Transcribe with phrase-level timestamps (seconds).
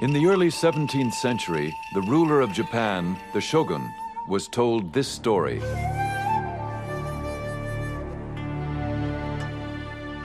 [0.00, 3.92] In the early 17th century, the ruler of Japan, the shogun,
[4.26, 5.60] was told this story.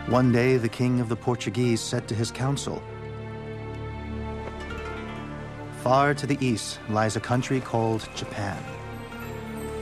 [0.08, 2.82] One day, the king of the Portuguese said to his council,
[5.84, 8.64] Far to the east lies a country called Japan,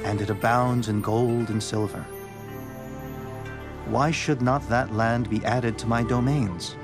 [0.05, 2.03] and it abounds in gold and silver.
[3.85, 6.77] Why should not that land be added to my domains?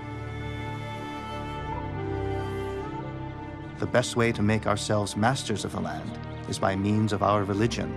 [3.80, 6.12] The best way to make ourselves masters of the land
[6.50, 7.90] is by means of our religion,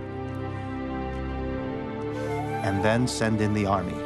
[2.63, 3.97] and then send in the army.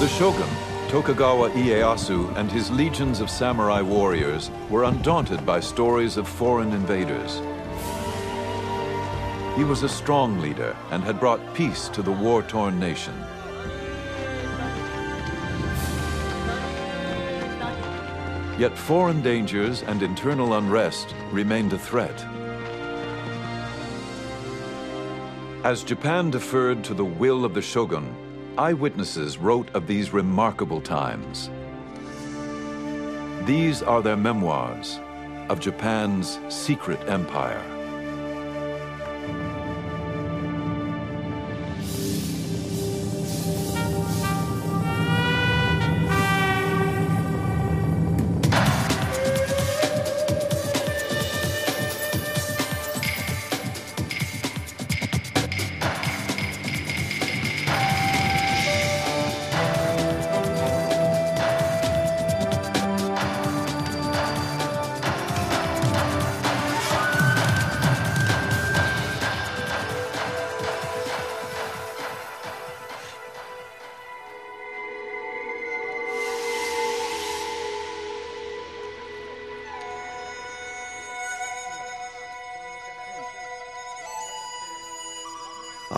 [0.00, 0.48] The shogun,
[0.88, 7.40] Tokugawa Ieyasu, and his legions of samurai warriors were undaunted by stories of foreign invaders.
[9.56, 13.14] He was a strong leader and had brought peace to the war-torn nation.
[18.58, 22.24] Yet foreign dangers and internal unrest remained a threat.
[25.62, 28.14] As Japan deferred to the will of the shogun,
[28.56, 31.50] eyewitnesses wrote of these remarkable times.
[33.44, 35.00] These are their memoirs
[35.50, 37.75] of Japan's secret empire.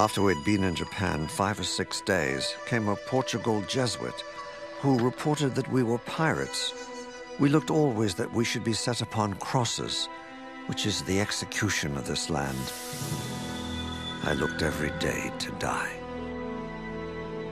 [0.08, 4.24] After we'd been in Japan five or six days, came a Portugal Jesuit
[4.80, 6.72] who reported that we were pirates.
[7.38, 10.08] We looked always that we should be set upon crosses,
[10.64, 12.72] which is the execution of this land.
[14.22, 15.92] I looked every day to die.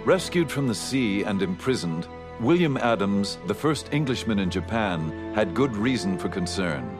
[0.07, 2.09] Rescued from the sea and imprisoned,
[2.41, 6.99] William Adams, the first Englishman in Japan, had good reason for concern.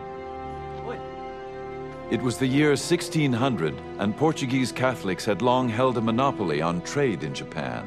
[2.09, 7.25] It was the year 1600, and Portuguese Catholics had long held a monopoly on trade
[7.25, 7.85] in Japan.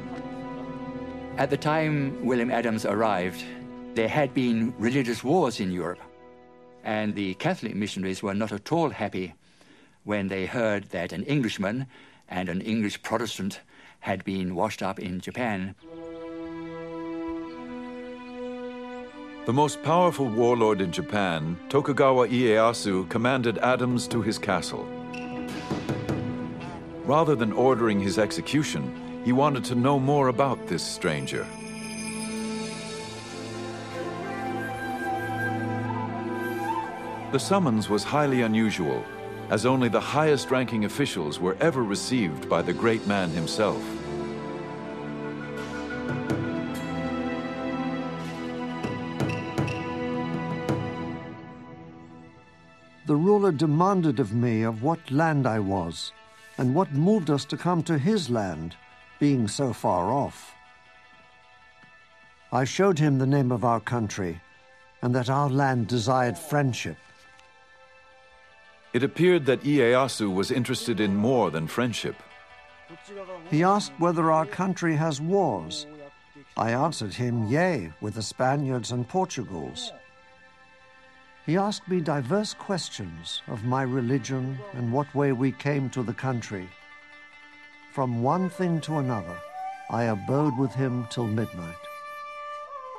[1.37, 3.41] At the time William Adams arrived,
[3.93, 6.01] there had been religious wars in Europe,
[6.83, 9.35] and the Catholic missionaries were not at all happy
[10.03, 11.87] when they heard that an Englishman
[12.27, 13.61] and an English Protestant
[14.01, 15.75] had been washed up in Japan.
[19.49, 24.87] The most powerful warlord in Japan, Tokugawa Ieyasu, commanded Adams to his castle.
[27.03, 31.47] Rather than ordering his execution, he wanted to know more about this stranger.
[37.31, 39.03] The summons was highly unusual,
[39.49, 43.81] as only the highest-ranking officials were ever received by the great man himself.
[53.09, 56.13] The ruler demanded of me of what land I was,
[56.59, 58.75] and what moved us to come to his land,
[59.17, 60.53] being so far off.
[62.51, 64.39] I showed him the name of our country,
[65.01, 66.97] and that our land desired friendship.
[68.93, 72.21] It appeared that Ieyasu was interested in more than friendship.
[73.49, 75.87] He asked whether our country has wars.
[76.55, 79.93] I answered him, yea, with the Spaniards and Portugals.
[81.45, 86.13] He asked me diverse questions of my religion and what way we came to the
[86.13, 86.69] country.
[87.93, 89.37] From one thing to another,
[89.89, 91.75] I abode with him till midnight.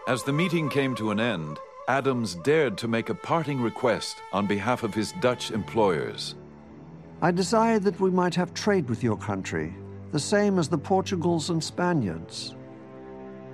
[0.08, 4.46] As the meeting came to an end, Adams dared to make a parting request on
[4.46, 6.34] behalf of his Dutch employers.
[7.22, 9.74] I desired that we might have trade with your country,
[10.10, 12.56] the same as the Portugals and Spaniards.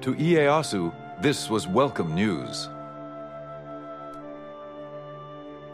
[0.02, 2.68] To Ieyasu, this was welcome news.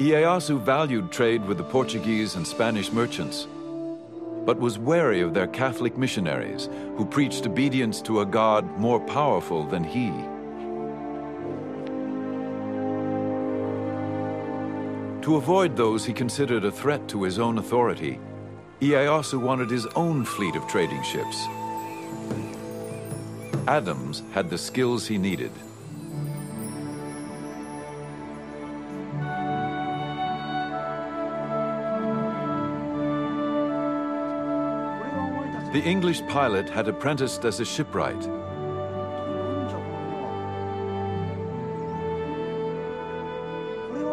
[0.03, 3.47] Ieyasu valued trade with the Portuguese and Spanish merchants,
[4.45, 9.65] but was wary of their Catholic missionaries who preached obedience to a God more powerful
[9.65, 10.09] than he.
[15.23, 18.19] To avoid those he considered a threat to his own authority,
[18.81, 21.47] Ieyasu wanted his own fleet of trading ships.
[23.69, 25.53] Adams had the skills he needed.
[35.73, 38.21] The English pilot had apprenticed as a shipwright.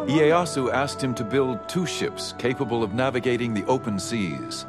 [0.08, 4.66] Ieyasu asked him to build two ships capable of navigating the open seas.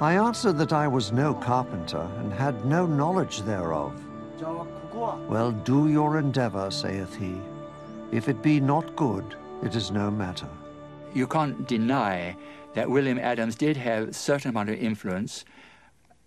[0.00, 3.98] I answered that I was no carpenter and had no knowledge thereof.
[5.28, 7.40] Well, do your endeavor, saith he.
[8.12, 9.34] If it be not good,
[9.64, 10.48] it is no matter.
[11.14, 12.36] You can't deny
[12.74, 15.46] that William Adams did have a certain amount of influence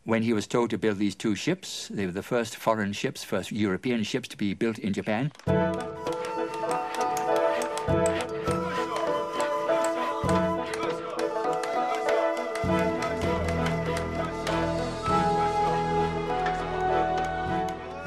[0.04, 1.88] when he was told to build these two ships.
[1.90, 5.32] They were the first foreign ships, first European ships to be built in Japan.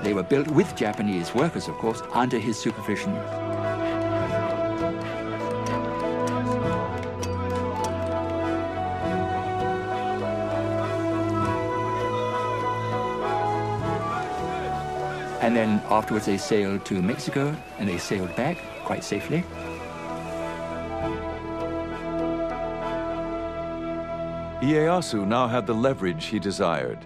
[0.02, 3.14] They were built with Japanese workers, of course, under his supervision.
[15.90, 19.44] Afterwards they sailed to Mexico and they sailed back quite safely.
[24.60, 26.98] Ieyasu now had the leverage he desired.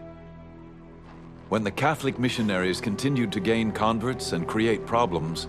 [1.48, 5.48] When the Catholic missionaries continued to gain converts and create problems,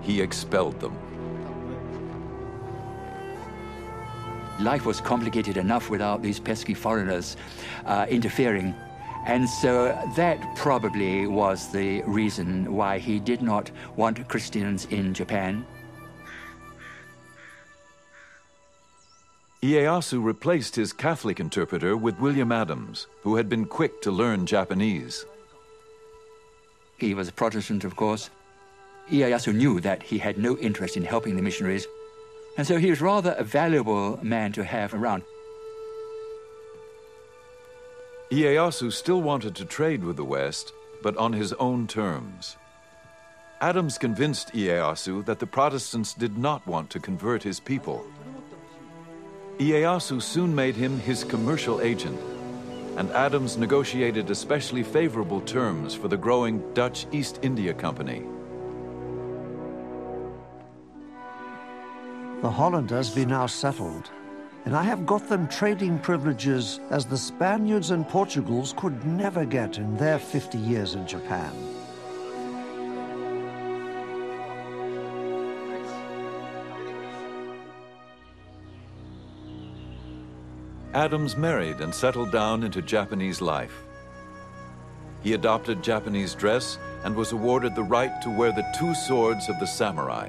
[0.00, 0.96] he expelled them.
[4.60, 7.36] Life was complicated enough without these pesky foreigners
[7.84, 8.74] uh, interfering.
[9.24, 15.64] And so that probably was the reason why he did not want Christians in Japan.
[19.62, 25.24] Ieyasu replaced his Catholic interpreter with William Adams, who had been quick to learn Japanese.
[26.98, 28.30] He was a Protestant, of course.
[29.08, 31.86] Ieyasu knew that he had no interest in helping the missionaries,
[32.58, 35.22] and so he was rather a valuable man to have around.
[38.32, 42.56] Ieyasu still wanted to trade with the West, but on his own terms.
[43.60, 48.06] Adams convinced Ieyasu that the Protestants did not want to convert his people.
[49.58, 52.18] Ieyasu soon made him his commercial agent,
[52.96, 58.22] and Adams negotiated especially favorable terms for the growing Dutch East India Company.
[62.40, 64.10] The Hollanders be now settled,
[64.64, 69.78] and I have got them trading privileges as the Spaniards and Portugals could never get
[69.78, 71.52] in their 50 years in Japan.
[80.94, 83.82] Adams married and settled down into Japanese life.
[85.22, 89.58] He adopted Japanese dress and was awarded the right to wear the two swords of
[89.58, 90.28] the samurai.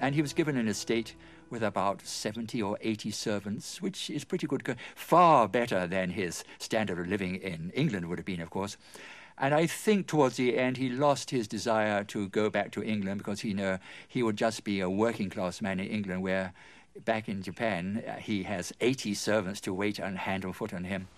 [0.00, 1.14] And he was given an estate
[1.50, 6.98] with about 70 or 80 servants, which is pretty good, far better than his standard
[6.98, 8.76] of living in England would have been, of course.
[9.36, 13.18] And I think towards the end he lost his desire to go back to England
[13.18, 16.52] because he knew he would just be a working class man in England, where
[17.04, 20.84] back in Japan uh, he has 80 servants to wait and hand and foot on
[20.84, 21.08] him.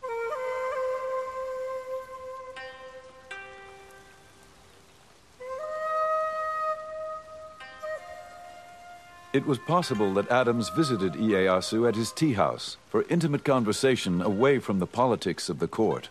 [9.37, 14.59] It was possible that Adams visited Ieyasu at his tea house for intimate conversation away
[14.59, 16.09] from the politics of the court.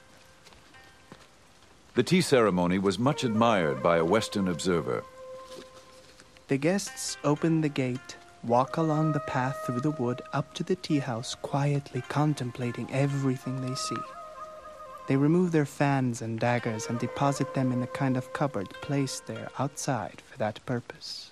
[1.95, 5.03] The tea ceremony was much admired by a Western observer.
[6.49, 10.75] The guests open the gate, walk along the path through the wood up to the
[10.75, 14.03] tea house, quietly contemplating everything they see.
[15.07, 19.25] They remove their fans and daggers and deposit them in a kind of cupboard placed
[19.25, 21.31] there outside for that purpose.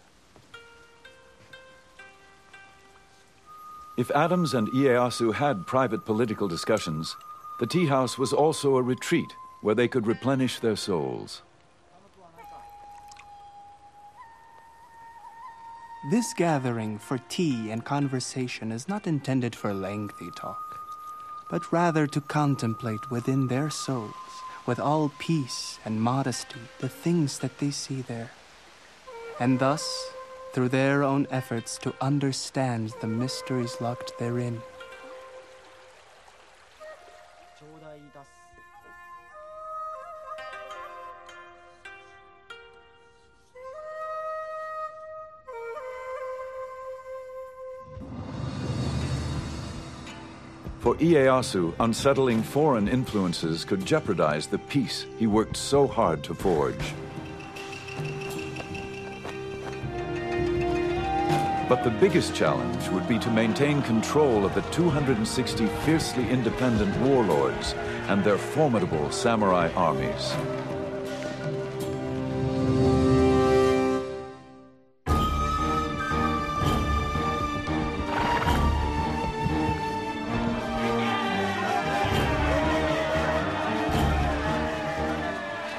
[3.96, 7.16] If Adams and Ieyasu had private political discussions,
[7.60, 11.44] the tea house was also a retreat where they could replenish their souls.
[16.10, 20.60] This gathering for tea and conversation is not intended for lengthy talk,
[21.52, 24.14] but rather to contemplate within their souls,
[24.66, 28.32] with all peace and modesty, the things that they see there.
[29.40, 30.13] And thus,
[30.54, 34.62] through their own efforts, to understand the mysteries locked therein.
[50.80, 56.94] For Ieyasu, unsettling foreign influences could jeopardize the peace he worked so hard to forge.
[61.74, 67.74] But the biggest challenge would be to maintain control of the 260 fiercely independent warlords
[68.10, 70.36] and their formidable samurai armies.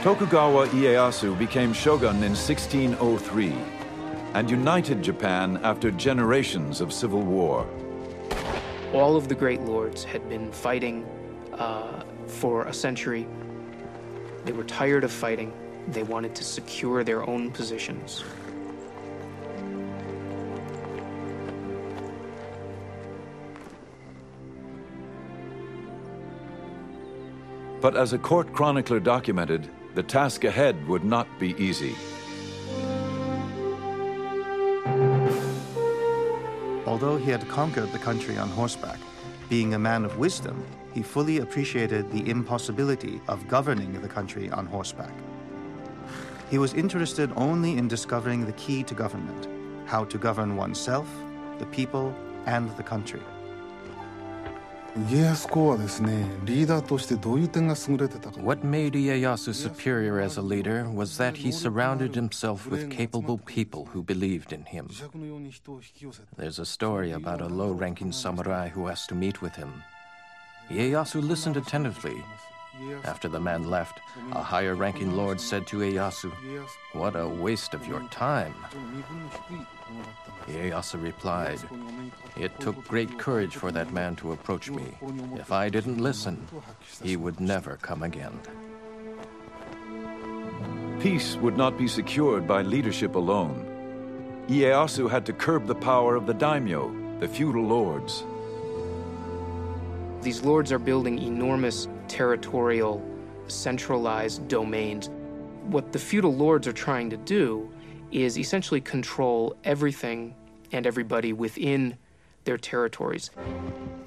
[0.03, 3.74] Tokugawa Ieyasu became shogun in 1603
[4.35, 7.69] and united Japan after generations of civil war.
[8.93, 11.07] All of the great lords had been fighting
[11.53, 13.29] uh, for a century.
[14.45, 15.53] They were tired of fighting.
[15.89, 18.25] They wanted to secure their own positions.
[27.81, 31.95] But as a court chronicler documented, the task ahead would not be easy.
[36.95, 39.01] Although he had conquered the country on horseback,
[39.49, 44.67] being a man of wisdom, he fully appreciated the impossibility of governing the country on
[44.67, 45.13] horseback.
[46.53, 49.49] He was interested only in discovering the key to government
[49.87, 51.09] how to govern oneself,
[51.59, 52.15] the people,
[52.47, 53.23] and the country.
[55.08, 58.42] 家康公はですね、リーダーとしてどういう点が優れてたか。
[58.42, 64.04] What made Ieyasu superior as a leader was that he surrounded himself with capable people who
[64.04, 64.88] believed in him.
[66.38, 69.84] There's a story about a low-ranking samurai who asked to meet with him.
[70.70, 72.18] Ieyasu listened attentively.
[73.04, 74.00] After the man left,
[74.32, 76.32] a higher ranking lord said to Ieyasu,
[76.94, 78.56] What a waste of your time.
[80.49, 81.59] Ieyasu replied,
[82.37, 84.97] It took great courage for that man to approach me.
[85.37, 86.47] If I didn't listen,
[87.03, 88.39] he would never come again.
[91.01, 93.67] Peace would not be secured by leadership alone.
[94.49, 98.25] Ieyasu had to curb the power of the daimyo, the feudal lords.
[100.23, 103.03] These lords are building enormous territorial,
[103.49, 105.11] centralized domains.
[105.65, 107.71] What the feudal lords are trying to do
[108.15, 110.35] is essentially control everything
[110.73, 111.97] and everybody within
[112.45, 113.31] their territories.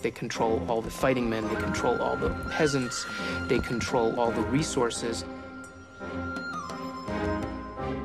[0.01, 3.05] They control all the fighting men, they control all the peasants,
[3.47, 5.25] they control all the resources.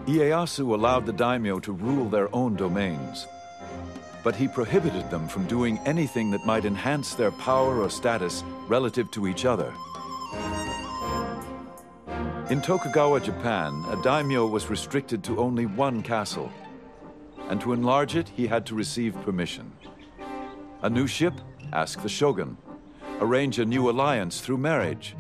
[0.07, 3.27] Ieyasu allowed the daimyo to rule their own domains,
[4.25, 9.11] but he prohibited them from doing anything that might enhance their power or status relative
[9.13, 9.73] to each other.
[12.53, 16.53] In Tokugawa, Japan, a daimyo was restricted to only one castle,
[17.49, 19.73] and to enlarge it, he had to receive permission.
[20.83, 21.33] A new ship?
[21.73, 22.59] Ask the shogun.
[23.21, 25.17] Arrange a new alliance through marriage?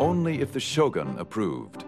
[0.00, 1.84] Only if the shogun approved.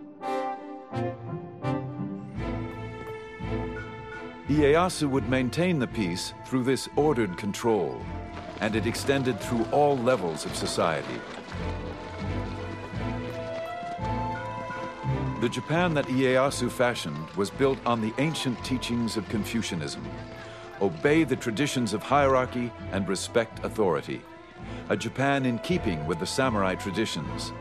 [4.48, 8.00] Ieyasu would maintain the peace through this ordered control,
[8.60, 11.20] and it extended through all levels of society.
[15.40, 20.04] The Japan that Ieyasu fashioned was built on the ancient teachings of Confucianism.
[20.82, 24.20] Obey the traditions of hierarchy and respect authority.
[24.88, 27.52] A Japan in keeping with the samurai traditions.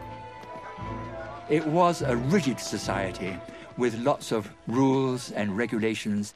[1.49, 3.37] It was a rigid society
[3.77, 6.33] with lots of rules and regulations.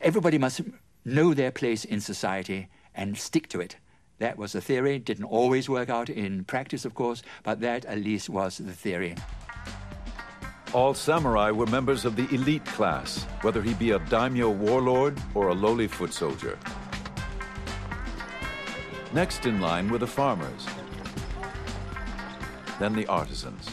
[0.00, 0.62] Everybody must
[1.04, 3.76] know their place in society and stick to it.
[4.20, 4.98] That was the theory.
[4.98, 9.16] Didn't always work out in practice, of course, but that at least was the theory.
[10.74, 15.48] All samurai were members of the elite class, whether he be a daimyo warlord or
[15.48, 16.58] a lowly foot soldier.
[19.12, 20.66] Next in line were the farmers,
[22.78, 23.68] then the artisans.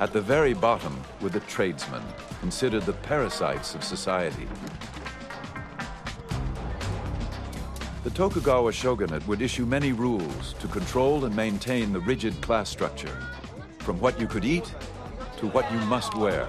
[0.00, 2.02] At the very bottom were the tradesmen,
[2.40, 4.48] considered the parasites of society.
[8.02, 13.16] The Tokugawa shogunate would issue many rules to control and maintain the rigid class structure
[13.86, 14.74] from what you could eat
[15.36, 16.48] to what you must wear.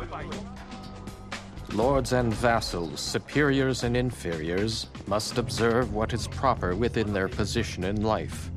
[1.72, 8.02] Lords and vassals, superiors and inferiors, must observe what is proper within their position in
[8.02, 8.50] life.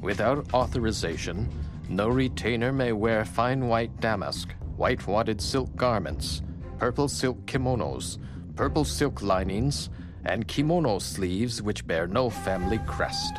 [0.00, 1.46] Without authorization,
[1.90, 6.40] no retainer may wear fine white damask, white wadded silk garments,
[6.78, 8.16] purple silk kimonos,
[8.54, 9.90] purple silk linings,
[10.24, 13.34] and kimono sleeves which bear no family crest.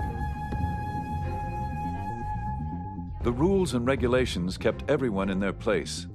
[3.27, 6.07] The rules and regulations kept everyone in their place.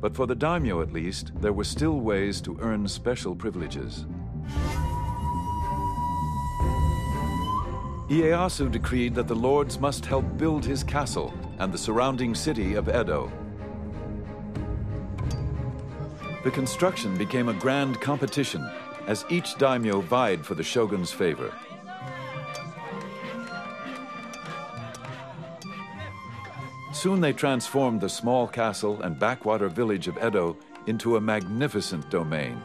[0.00, 4.06] But for the daimyo at least, there were still ways to earn special privileges.
[8.08, 12.88] Ieyasu decreed that the lords must help build his castle and the surrounding city of
[12.88, 13.30] Edo.
[16.44, 18.66] The construction became a grand competition
[19.06, 21.52] as each daimyo vied for the shogun's favor.
[27.04, 30.56] Soon they transformed the small castle and backwater village of Edo
[30.86, 32.58] into a magnificent domain.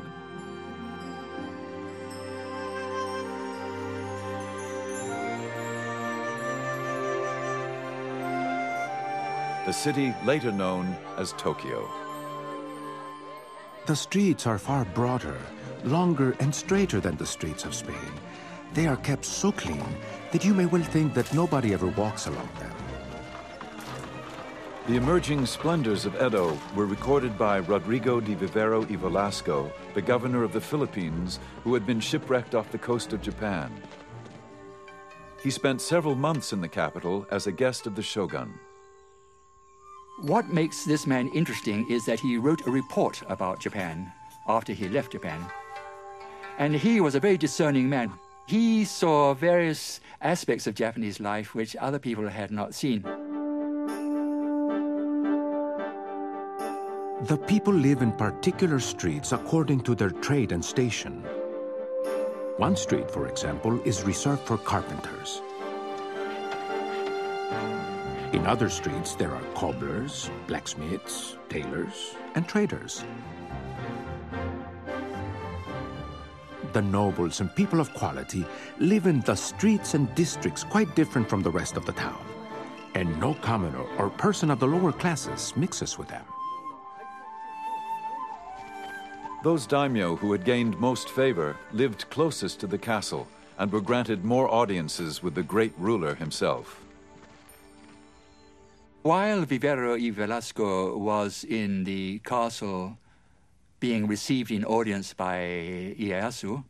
[9.66, 11.86] The city later known as Tokyo.
[13.88, 15.38] The streets are far broader,
[15.84, 18.14] longer, and straighter than the streets of Spain.
[18.74, 19.98] They are kept so clean
[20.32, 22.89] that you may well think that nobody ever walks along them.
[24.90, 30.44] The emerging splendors of Edo were recorded by Rodrigo de Vivero y Velasco, the governor
[30.44, 33.72] of the Philippines, who had been shipwrecked off the coast of Japan.
[35.44, 38.52] He spent several months in the capital as a guest of the shogun.
[40.22, 44.12] What makes this man interesting is that he wrote a report about Japan
[44.48, 45.46] after he left Japan.
[46.58, 48.12] And he was a very discerning man.
[48.48, 53.06] He saw various aspects of Japanese life which other people had not seen.
[57.24, 61.22] The people live in particular streets according to their trade and station.
[62.56, 65.42] One street, for example, is reserved for carpenters.
[68.32, 73.04] In other streets, there are cobblers, blacksmiths, tailors, and traders.
[76.72, 78.46] The nobles and people of quality
[78.78, 82.24] live in the streets and districts quite different from the rest of the town,
[82.96, 86.24] and no commoner or person of the lower classes mixes with them.
[89.42, 93.26] Those daimyo who had gained most favor lived closest to the castle
[93.58, 96.82] and were granted more audiences with the great ruler himself.
[99.02, 102.98] While Vivero y Velasco was in the castle
[103.80, 105.38] being received in audience by
[105.98, 106.66] Ieyasu,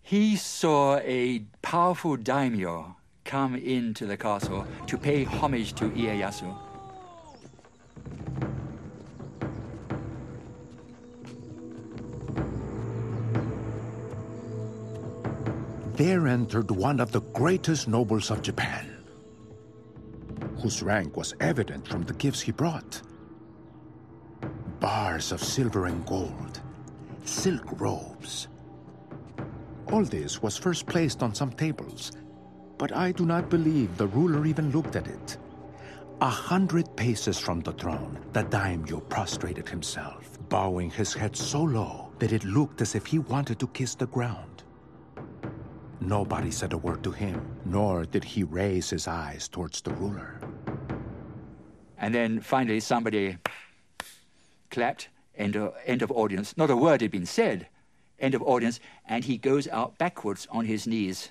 [0.00, 6.54] he saw a powerful daimyo come into the castle to pay homage to Ieyasu.
[15.94, 18.96] There entered one of the greatest nobles of Japan,
[20.60, 23.00] whose rank was evident from the gifts he brought.
[24.80, 26.60] Bars of silver and gold,
[27.24, 28.48] silk robes.
[29.92, 32.10] All this was first placed on some tables,
[32.76, 35.38] but I do not believe the ruler even looked at it.
[36.20, 42.10] A hundred paces from the throne, the daimyo prostrated himself, bowing his head so low
[42.18, 44.53] that it looked as if he wanted to kiss the ground.
[46.04, 50.38] Nobody said a word to him, nor did he raise his eyes towards the ruler.
[51.96, 53.38] And then finally, somebody
[54.70, 56.56] clapped, end of, end of audience.
[56.58, 57.68] Not a word had been said,
[58.18, 61.30] end of audience, and he goes out backwards on his knees.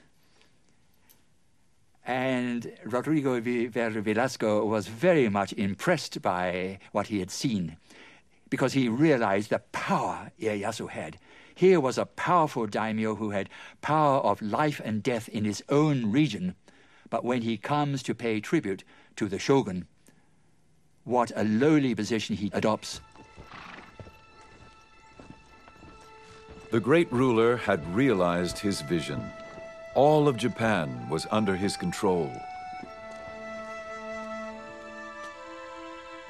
[2.05, 7.77] And Rodrigo Velasco was very much impressed by what he had seen
[8.49, 11.17] because he realized the power Ieyasu had.
[11.55, 13.49] Here was a powerful daimyo who had
[13.81, 16.55] power of life and death in his own region,
[17.09, 18.83] but when he comes to pay tribute
[19.17, 19.85] to the shogun,
[21.03, 23.01] what a lowly position he adopts.
[26.71, 29.21] The great ruler had realized his vision.
[29.93, 32.31] All of Japan was under his control.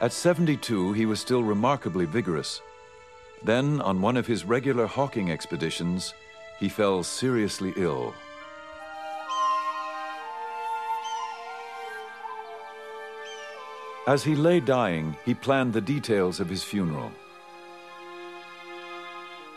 [0.01, 2.61] At 72, he was still remarkably vigorous.
[3.43, 6.13] Then, on one of his regular hawking expeditions,
[6.59, 8.13] he fell seriously ill.
[14.07, 17.11] As he lay dying, he planned the details of his funeral.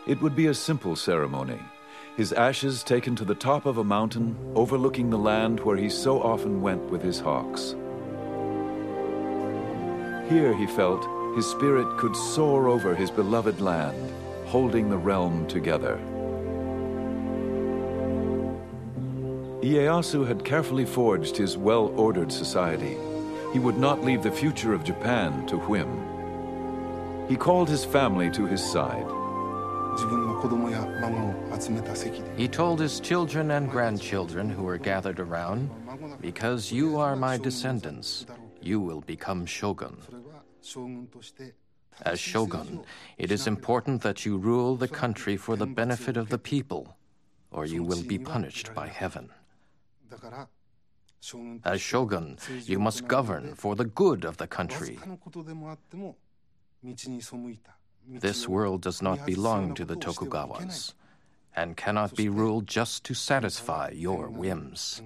[0.06, 1.58] It would be a simple ceremony.
[2.16, 6.22] His ashes taken to the top of a mountain overlooking the land where he so
[6.22, 7.74] often went with his hawks.
[10.28, 11.04] Here, he felt,
[11.36, 14.10] his spirit could soar over his beloved land,
[14.46, 15.98] holding the realm together.
[19.60, 22.96] Ieyasu had carefully forged his well-ordered society.
[23.52, 25.90] He would not leave the future of Japan to whim.
[27.28, 29.06] He called his family to his side.
[32.38, 35.70] He told his children and grandchildren who were gathered around,
[36.22, 38.24] Because you are my descendants,
[38.62, 39.98] you will become shogun.
[42.02, 42.84] As shogun,
[43.16, 46.96] it is important that you rule the country for the benefit of the people,
[47.50, 49.30] or you will be punished by heaven.
[51.64, 54.98] As shogun, you must govern for the good of the country.
[58.08, 60.94] This world does not belong to the Tokugawas
[61.56, 65.02] and cannot be ruled just to satisfy your whims.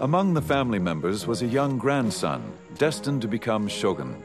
[0.00, 4.22] Among the family members was a young grandson, destined to become shogun.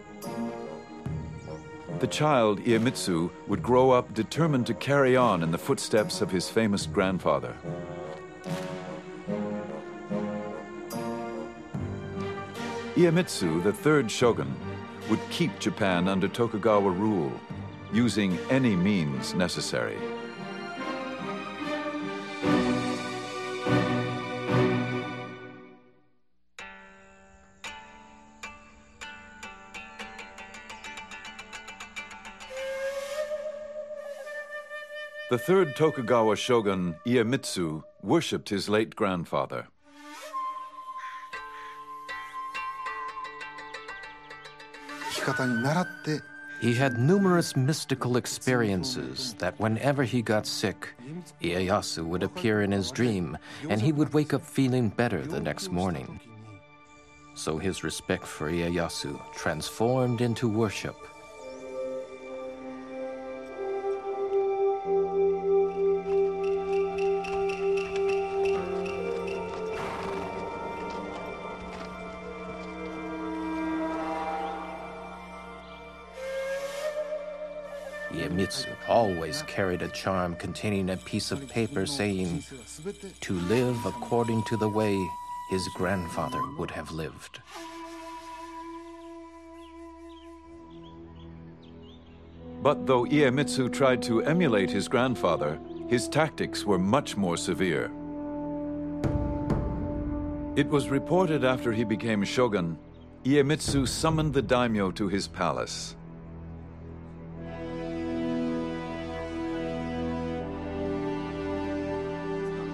[2.00, 6.50] The child, Iemitsu, would grow up determined to carry on in the footsteps of his
[6.50, 7.56] famous grandfather.
[12.96, 14.54] Iemitsu, the third shogun,
[15.10, 17.32] would keep Japan under Tokugawa rule,
[17.94, 19.98] using any means necessary.
[35.32, 39.66] The third Tokugawa shogun, Iemitsu, worshipped his late grandfather.
[46.60, 50.90] He had numerous mystical experiences that whenever he got sick,
[51.42, 53.38] Ieyasu would appear in his dream
[53.70, 56.20] and he would wake up feeling better the next morning.
[57.36, 60.98] So his respect for Ieyasu transformed into worship.
[79.32, 82.44] Always carried a charm containing a piece of paper saying,
[83.22, 84.94] to live according to the way
[85.50, 87.40] his grandfather would have lived.
[92.62, 97.86] But though Iemitsu tried to emulate his grandfather, his tactics were much more severe.
[100.58, 102.78] It was reported after he became shogun,
[103.24, 105.96] Iemitsu summoned the daimyo to his palace.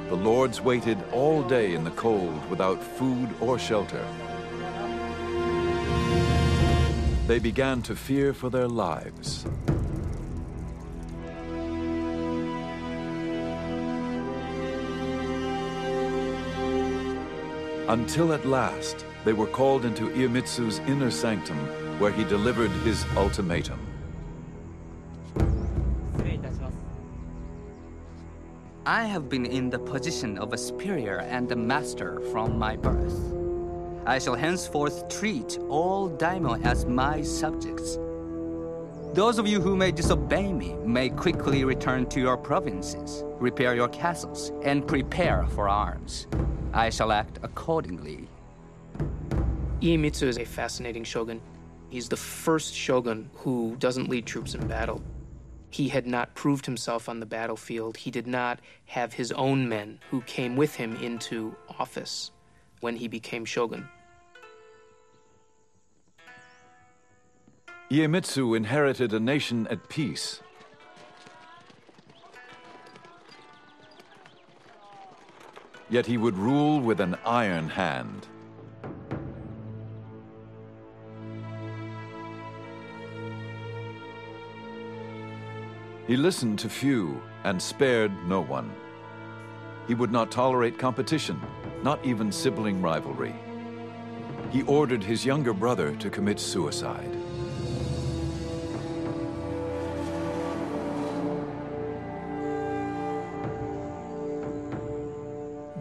[0.09, 4.05] The lords waited all day in the cold without food or shelter.
[7.27, 9.45] They began to fear for their lives.
[17.89, 21.57] Until at last, they were called into Iemitsu's inner sanctum,
[21.99, 23.87] where he delivered his ultimatum.
[28.88, 33.19] I have been in the position of a superior and a master from my birth.
[34.06, 37.97] I shall henceforth treat all daimyo as my subjects.
[39.13, 43.89] Those of you who may disobey me may quickly return to your provinces, repair your
[43.89, 46.28] castles, and prepare for arms.
[46.71, 48.30] I shall act accordingly.
[49.82, 51.41] Iemitsu is a fascinating shogun.
[51.89, 55.02] He's the first shogun who doesn't lead troops in battle.
[55.69, 57.97] He had not proved himself on the battlefield.
[57.97, 62.32] He did not have his own men who came with him into office
[62.80, 63.89] when he became shogun.
[67.89, 70.41] Iemitsu inherited a nation at peace.
[75.89, 78.27] Yet he would rule with an iron hand.
[86.07, 88.71] He listened to few and spared no one.
[89.87, 91.41] He would not tolerate competition,
[91.83, 93.35] not even sibling rivalry.
[94.49, 97.16] He ordered his younger brother to commit suicide.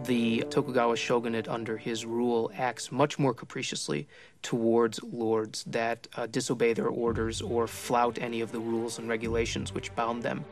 [0.07, 4.07] The Tokugawa shogunate under his rule acts much more capriciously
[4.41, 9.73] towards lords that uh, disobey their orders or flout any of the rules and regulations
[9.73, 10.43] which bound them.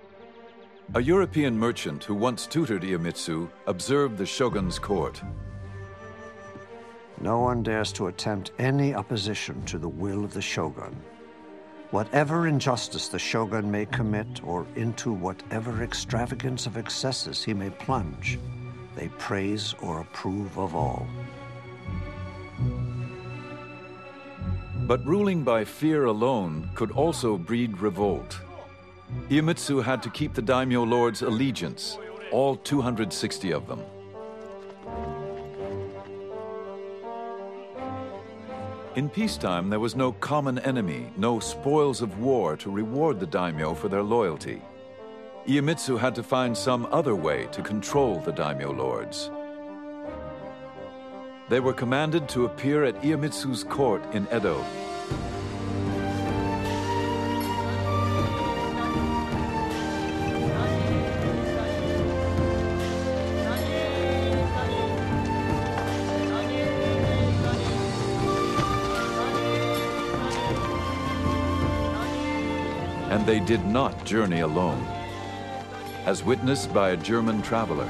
[0.94, 5.22] A European merchant who once tutored Iemitsu observed the shogun's court.
[7.22, 10.96] No one dares to attempt any opposition to the will of the shogun.
[11.92, 18.38] Whatever injustice the shogun may commit, or into whatever extravagance of excesses he may plunge,
[18.96, 21.08] they praise or approve of all.
[24.88, 28.40] But ruling by fear alone could also breed revolt.
[29.30, 31.98] Iemitsu had to keep the daimyo lords' allegiance,
[32.32, 33.82] all 260 of them.
[38.96, 43.74] In peacetime, there was no common enemy, no spoils of war to reward the daimyo
[43.74, 44.62] for their loyalty.
[45.48, 49.30] Iemitsu had to find some other way to control the daimyo lords.
[51.50, 54.66] They were commanded to appear at Iemitsu's court in Edo.
[73.12, 74.84] And they did not journey alone,
[76.06, 77.90] as witnessed by a German traveler.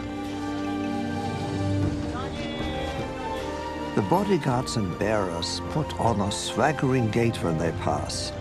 [3.95, 8.31] The bodyguards and bearers put on a swaggering gait when they pass.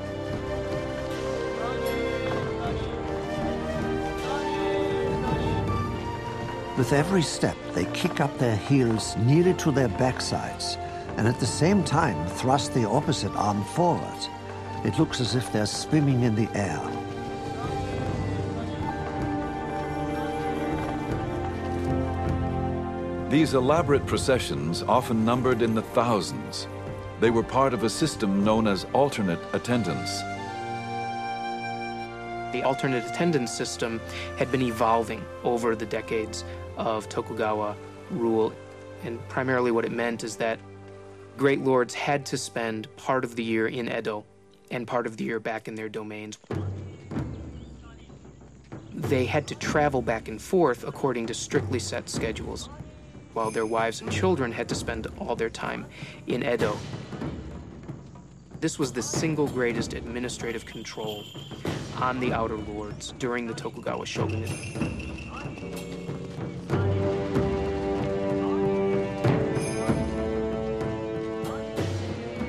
[6.76, 10.76] With every step, they kick up their heels nearly to their backsides
[11.16, 14.28] and at the same time thrust the opposite arm forward.
[14.84, 16.80] It looks as if they're swimming in the air.
[23.34, 26.68] These elaborate processions often numbered in the thousands.
[27.18, 30.20] They were part of a system known as alternate attendance.
[32.52, 34.00] The alternate attendance system
[34.38, 36.44] had been evolving over the decades
[36.76, 37.74] of Tokugawa
[38.12, 38.54] rule,
[39.02, 40.60] and primarily what it meant is that
[41.36, 44.24] great lords had to spend part of the year in Edo
[44.70, 46.38] and part of the year back in their domains.
[48.94, 52.68] They had to travel back and forth according to strictly set schedules,
[53.34, 55.86] while their wives and children had to spend all their time
[56.26, 56.78] in Edo.
[58.60, 61.24] This was the single greatest administrative control
[62.00, 64.50] on the outer lords during the Tokugawa shogunate.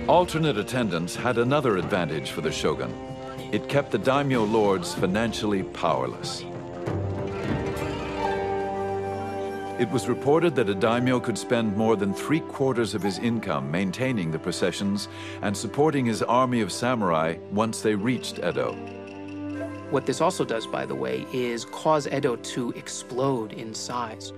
[0.07, 2.93] Alternate attendance had another advantage for the shogun.
[3.51, 6.45] It kept the daimyo lords financially powerless.
[9.77, 13.69] It was reported that a daimyo could spend more than three quarters of his income
[13.69, 15.09] maintaining the processions
[15.41, 18.71] and supporting his army of samurai once they reached Edo.
[19.89, 24.31] What this also does, by the way, is cause Edo to explode in size.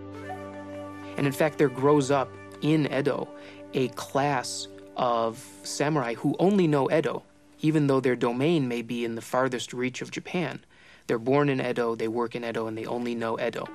[1.17, 2.32] And in fact, there grows up
[2.63, 3.30] in Edo
[3.76, 7.21] a class of samurai who only know Edo,
[7.62, 10.65] even though their domain may be in the farthest reach of Japan.
[11.06, 13.67] They're born in Edo, they work in Edo, and they only know Edo.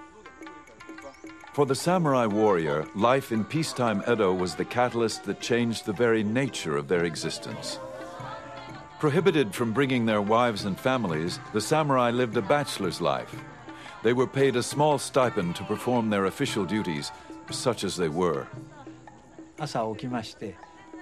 [1.54, 6.24] For the samurai warrior, life in peacetime Edo was the catalyst that changed the very
[6.24, 7.80] nature of their existence.
[9.00, 13.36] Prohibited from bringing their wives and families, the samurai lived a bachelor's life.
[14.04, 17.12] They were paid a small stipend to perform their official duties,
[17.52, 18.48] such as they were.
[19.60, 20.56] 朝起きまして、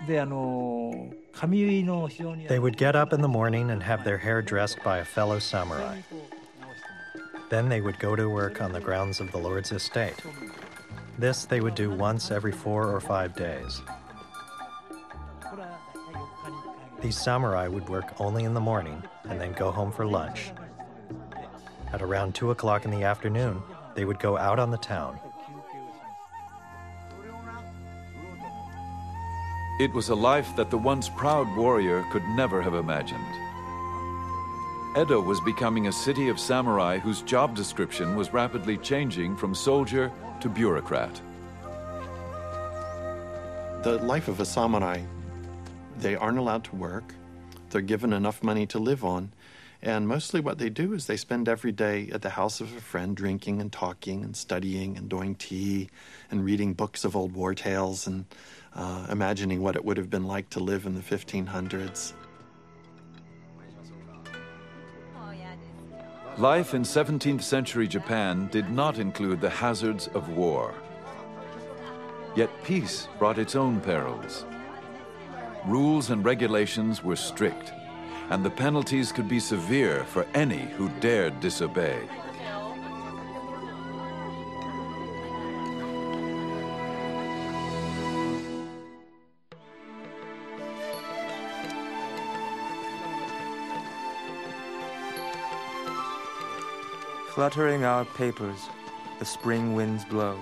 [0.08, 5.04] で、あの、 They would get up in the morning and have their hair dressed by a
[5.04, 6.00] fellow samurai.
[7.51, 10.15] Then they would go to work on the grounds of the Lord's estate.
[11.19, 13.83] This they would do once every four or five days.
[17.03, 20.53] These samurai would work only in the morning and then go home for lunch.
[21.93, 23.61] At around two o'clock in the afternoon,
[23.97, 25.19] they would go out on the town.
[29.81, 33.50] It was a life that the once proud warrior could never have imagined.
[34.99, 40.11] Edo was becoming a city of samurai whose job description was rapidly changing from soldier
[40.41, 41.21] to bureaucrat.
[43.85, 45.01] The life of a samurai,
[45.99, 47.15] they aren't allowed to work.
[47.71, 49.31] They're given enough money to live on.
[49.81, 52.81] And mostly what they do is they spend every day at the house of a
[52.81, 55.89] friend drinking and talking and studying and doing tea
[56.33, 58.25] and reading books of old war tales and
[58.75, 62.13] uh, imagining what it would have been like to live in the 1500s.
[66.39, 70.75] Life in 17th century Japan did not include the hazards of war.
[72.35, 74.47] Yet peace brought its own perils.
[75.67, 77.73] Rules and regulations were strict,
[78.31, 82.09] and the penalties could be severe for any who dared disobey.
[97.41, 98.69] Fluttering our papers,
[99.19, 100.39] the spring winds blow,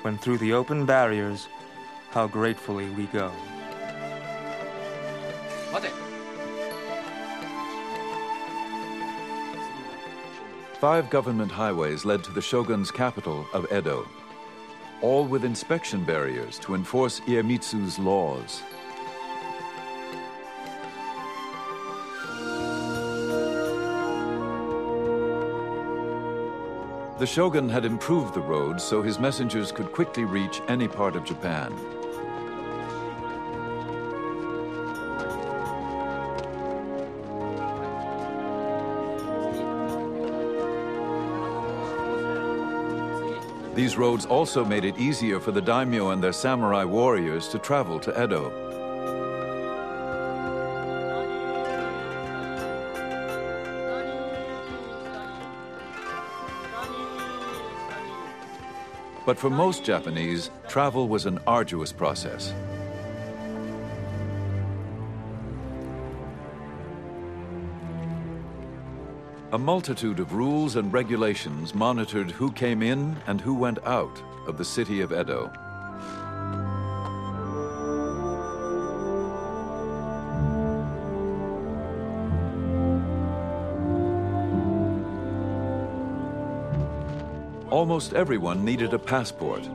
[0.00, 1.48] when through the open barriers,
[2.12, 3.30] how gratefully we go.
[10.80, 14.08] Five government highways led to the shogun's capital of Edo,
[15.02, 18.62] all with inspection barriers to enforce Iemitsu's laws.
[27.24, 31.24] The shogun had improved the roads so his messengers could quickly reach any part of
[31.24, 31.72] Japan.
[43.74, 47.98] These roads also made it easier for the daimyo and their samurai warriors to travel
[48.00, 48.63] to Edo.
[59.34, 62.54] But for most Japanese, travel was an arduous process.
[69.50, 74.56] A multitude of rules and regulations monitored who came in and who went out of
[74.56, 75.52] the city of Edo.
[87.74, 89.68] Almost everyone needed a passport.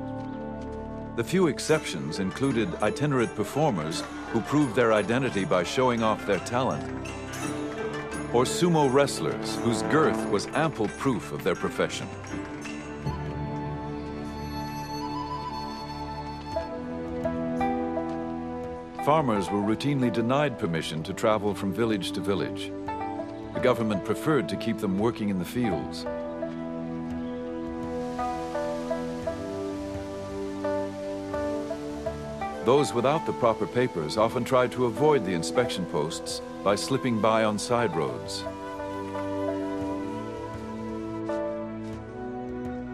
[1.17, 6.81] The few exceptions included itinerant performers who proved their identity by showing off their talent
[8.31, 12.07] or sumo wrestlers whose girth was ample proof of their profession.
[19.03, 22.71] Farmers were routinely denied permission to travel from village to village.
[23.55, 26.05] The government preferred to keep them working in the fields.
[32.69, 37.43] Those without the proper papers often tried to avoid the inspection posts by slipping by
[37.43, 38.43] on side roads.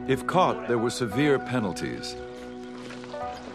[0.07, 2.15] If caught, there were severe penalties.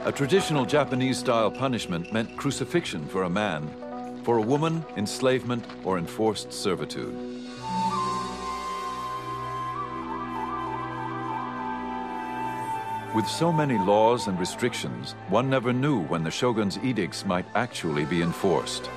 [0.04, 3.70] A traditional Japanese-style punishment meant crucifixion for a man,
[4.22, 7.39] for a woman, enslavement or enforced servitude.
[13.20, 18.06] With so many laws and restrictions, one never knew when the shogun's edicts might actually
[18.06, 18.88] be enforced.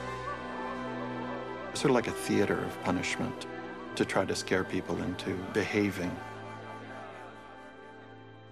[1.73, 3.47] Sort of like a theater of punishment
[3.95, 6.15] to try to scare people into behaving.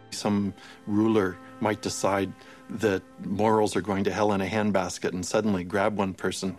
[0.10, 0.54] Some
[0.88, 2.34] ruler might decide
[2.72, 6.58] that morals are going to hell in a handbasket and suddenly grab one person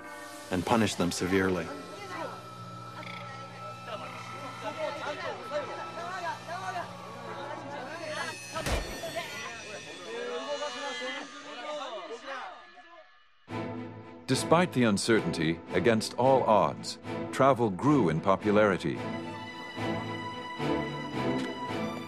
[0.51, 1.67] and punish them severely.
[14.33, 16.97] Despite the uncertainty, against all odds,
[17.33, 18.97] travel grew in popularity.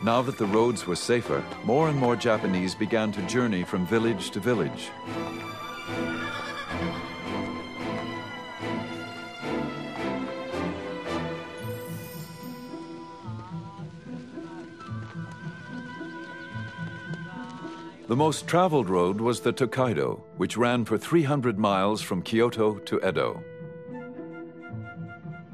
[0.03, 4.31] Now that the roads were safer, more and more Japanese began to journey from village
[4.31, 4.89] to village.
[18.15, 23.01] The most traveled road was the Tokaido, which ran for 300 miles from Kyoto to
[23.05, 23.43] Edo.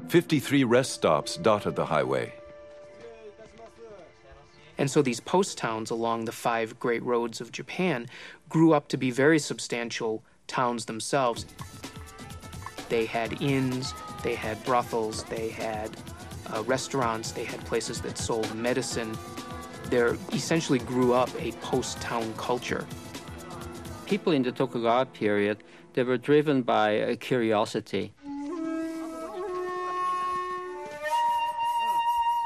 [0.09, 2.31] 53 rest stops dotted the highway.
[4.77, 8.05] And so these post towns along the five great roads of Japan
[8.47, 11.47] grew up to be very substantial towns themselves.
[12.89, 15.97] They had inns, they had brothels, they had
[16.53, 19.17] uh, restaurants, they had places that sold medicine,
[19.91, 22.87] there essentially grew up a post-town culture.
[24.05, 25.57] People in the Tokugawa period,
[25.93, 28.13] they were driven by curiosity.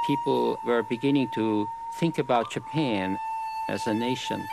[0.08, 1.68] People were beginning to
[2.00, 3.18] think about Japan
[3.70, 4.44] as a nation.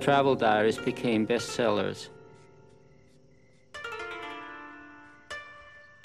[0.00, 2.08] Travel diaries became bestsellers.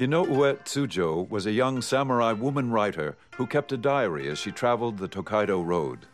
[0.01, 4.97] Inoue Tsujo was a young samurai woman writer who kept a diary as she traveled
[4.97, 6.07] the Tokaido Road.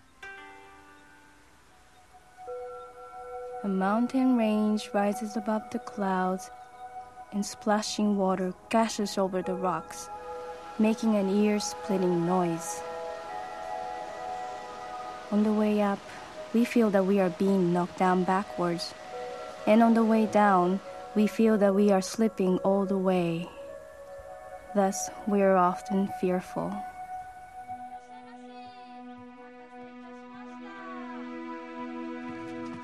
[3.64, 6.52] A mountain range rises above the clouds,
[7.32, 10.10] and splashing water gashes over the rocks,
[10.80, 12.82] making an ear splitting noise.
[15.32, 16.00] On the way up,
[16.54, 18.94] we feel that we are being knocked down backwards,
[19.66, 20.82] and on the way down,
[21.16, 23.48] we feel that we are slipping all the way.
[24.78, 26.72] Thus, we are often fearful.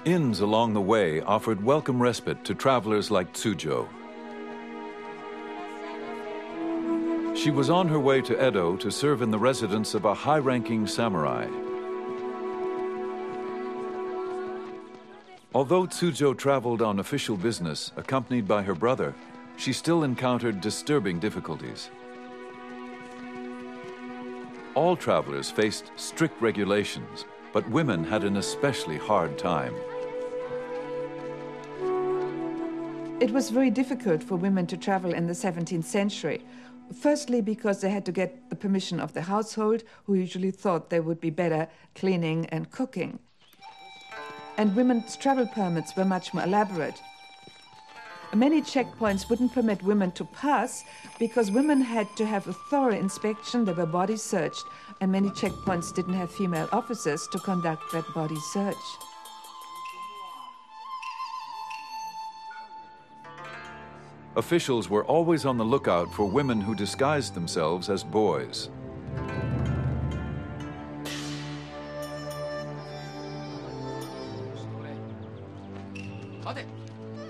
[0.03, 3.87] Inns along the way offered welcome respite to travelers like Tsujo.
[7.37, 10.87] She was on her way to Edo to serve in the residence of a high-ranking
[10.87, 11.45] samurai.
[15.53, 19.13] Although Tsujo traveled on official business, accompanied by her brother,
[19.63, 21.89] she still encountered disturbing difficulties.
[24.75, 29.73] All travelers faced strict regulations, but women had an especially hard time.
[33.21, 36.41] It was very difficult for women to travel in the 17th century.
[36.99, 40.99] Firstly, because they had to get the permission of the household, who usually thought they
[40.99, 43.17] would be better cleaning and cooking.
[44.57, 46.99] And women's travel permits were much more elaborate.
[48.35, 50.83] Many checkpoints wouldn't permit women to pass
[51.19, 54.63] because women had to have a thorough inspection, they were body searched,
[55.01, 58.75] and many checkpoints didn't have female officers to conduct that body search.
[64.35, 68.69] Officials were always on the lookout for women who disguised themselves as boys.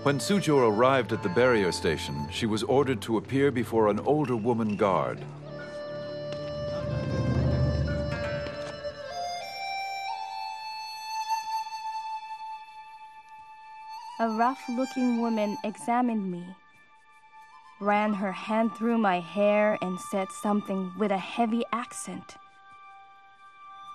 [0.03, 4.35] When Tsujo arrived at the barrier station, she was ordered to appear before an older
[4.35, 5.23] woman guard.
[14.19, 16.45] A rough looking woman examined me,
[17.79, 22.35] ran her hand through my hair, and said something with a heavy accent.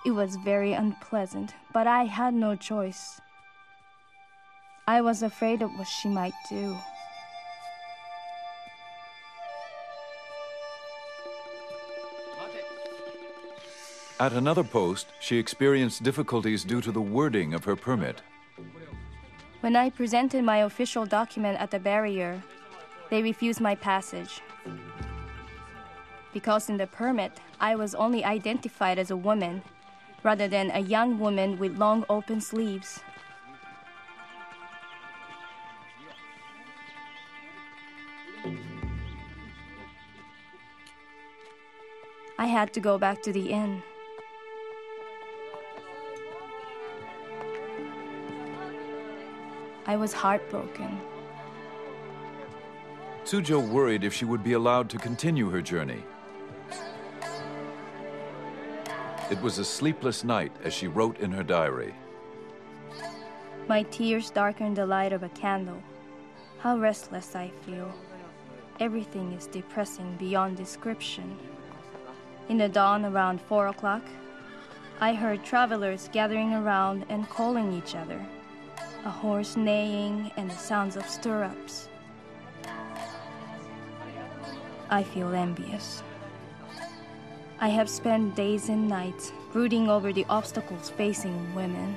[0.07, 3.21] It was very unpleasant, but I had no choice.
[4.89, 6.75] I was afraid of what she might do.
[14.19, 18.23] At another post, she experienced difficulties due to the wording of her permit.
[19.59, 22.41] When I presented my official document at the barrier,
[23.11, 24.41] they refused my passage.
[26.33, 29.61] Because in the permit, I was only identified as a woman,
[30.23, 33.01] rather than a young woman with long open sleeves.
[42.59, 43.81] Had to go back to the inn.
[49.85, 50.99] I was heartbroken.
[53.23, 56.03] Tsujo worried if she would be allowed to continue her journey.
[59.31, 61.95] It was a sleepless night as she wrote in her diary.
[63.69, 65.81] My tears darkened the light of a candle.
[66.57, 67.89] How restless I feel.
[68.81, 71.37] Everything is depressing beyond description.
[72.49, 74.01] In the dawn around four o'clock,
[74.99, 78.19] I heard travelers gathering around and calling each other,
[79.05, 81.89] a horse neighing and the sounds of stirrups.
[84.89, 86.01] I feel envious.
[87.59, 91.95] I have spent days and nights brooding over the obstacles facing women.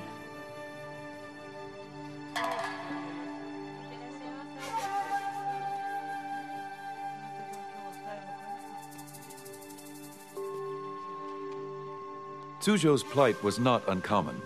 [12.63, 14.41] Tsujo's plight was not uncommon.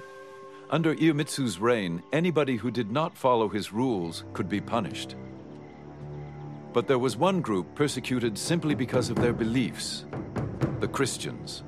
[0.72, 5.16] Under Iemitsu's reign, anybody who did not follow his rules could be punished.
[6.74, 10.06] But there was one group persecuted simply because of their beliefs
[10.80, 11.62] the Christians.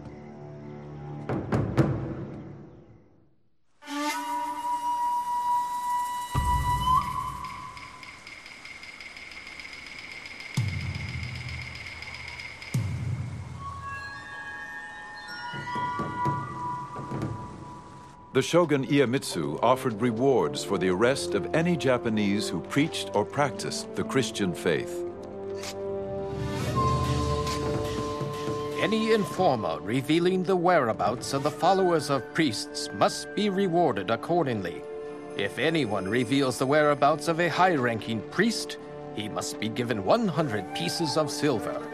[18.40, 23.94] The shogun Iemitsu offered rewards for the arrest of any Japanese who preached or practiced
[23.98, 25.04] the Christian faith.
[28.82, 34.84] Any informer revealing the whereabouts of the followers of priests must be rewarded accordingly.
[35.36, 38.78] If anyone reveals the whereabouts of a high ranking priest,
[39.18, 41.89] he must be given 100 pieces of silver.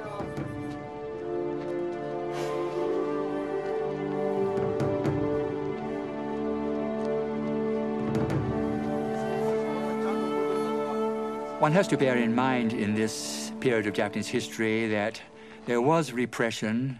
[11.66, 15.20] One has to bear in mind in this period of Japanese history that
[15.66, 16.99] there was repression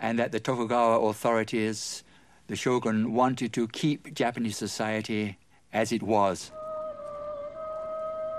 [0.00, 2.02] and that the Tokugawa authorities,
[2.46, 5.36] the shogun, wanted to keep Japanese society
[5.74, 6.52] as it was.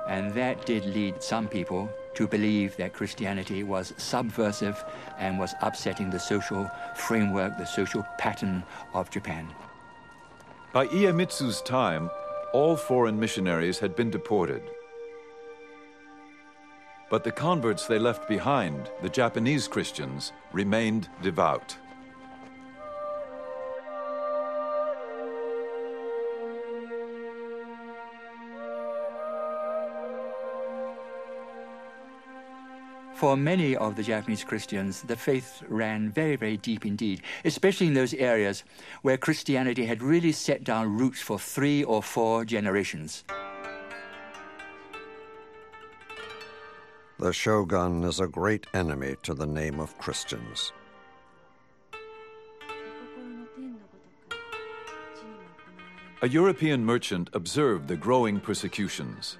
[0.07, 4.83] And that did lead some people to believe that Christianity was subversive
[5.19, 8.63] and was upsetting the social framework, the social pattern
[8.95, 9.47] of Japan.
[10.73, 12.09] By Iemitsu's time,
[12.53, 14.63] all foreign missionaries had been deported.
[17.09, 21.77] But the converts they left behind, the Japanese Christians, remained devout.
[33.23, 37.93] For many of the Japanese Christians, the faith ran very, very deep indeed, especially in
[37.93, 38.65] those areas
[39.01, 43.23] where Christianity had really set down roots for three or four generations.
[47.23, 50.73] The shogun is a great enemy to the name of Christians.
[56.21, 59.37] A European merchant observed the growing persecutions.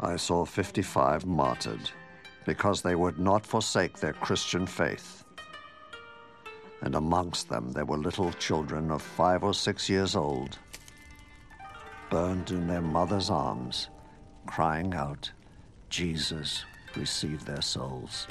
[0.00, 1.90] I saw 55 martyred
[2.46, 5.22] because they would not forsake their Christian faith.
[6.80, 10.58] And amongst them there were little children of five or six years old,
[12.14, 13.88] burned in their mother's arms,
[14.46, 15.32] crying out,
[15.90, 18.28] Jesus, receive their souls.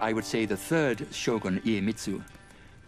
[0.00, 2.24] I would say the third shogun, Iemitsu,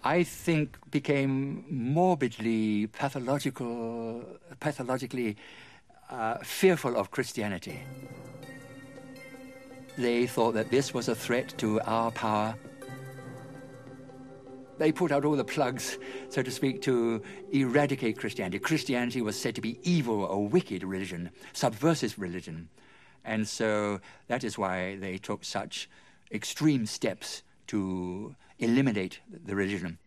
[0.02, 4.24] I think became morbidly pathological,
[4.60, 5.36] pathologically
[6.12, 7.80] uh, fearful of Christianity.
[9.96, 12.54] They thought that this was a threat to our power.
[14.78, 15.98] They put out all the plugs,
[16.28, 18.58] so to speak, to eradicate Christianity.
[18.58, 22.68] Christianity was said to be evil, a wicked religion, subversive religion.
[23.24, 25.88] And so that is why they took such
[26.32, 29.98] extreme steps to eliminate the religion.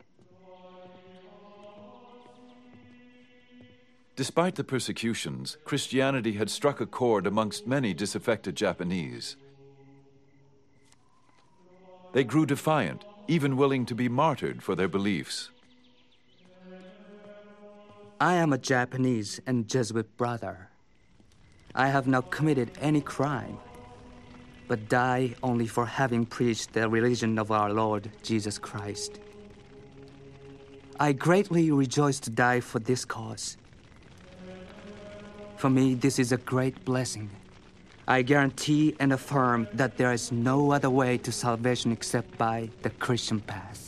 [4.15, 9.35] Despite the persecutions, Christianity had struck a chord amongst many disaffected Japanese.
[12.13, 15.49] They grew defiant, even willing to be martyred for their beliefs.
[18.21, 20.69] I am a Japanese and Jesuit brother.
[21.73, 23.57] I have not committed any crime
[24.67, 29.19] but die only for having preached the religion of our Lord Jesus Christ.
[30.99, 33.57] I greatly rejoice to die for this cause.
[35.57, 37.29] For me, this is a great blessing.
[38.07, 42.89] I guarantee and affirm that there is no other way to salvation except by the
[42.89, 43.84] Christian path.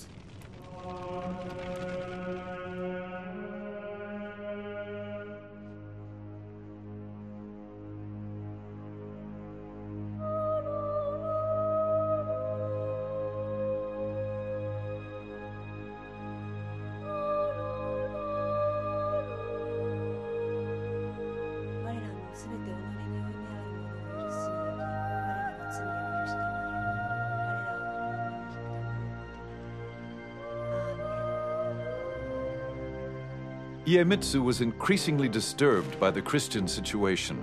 [33.88, 37.42] Iemitsu was increasingly disturbed by the Christian situation,